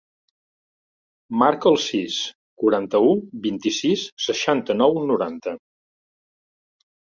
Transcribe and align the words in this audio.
Marca 1.41 1.67
el 1.73 1.77
sis, 1.83 2.17
quaranta-u, 2.63 3.11
vint-i-sis, 3.45 4.07
seixanta-nou, 4.29 4.99
noranta. 5.13 5.55